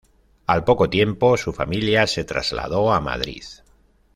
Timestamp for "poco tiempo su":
0.63-1.53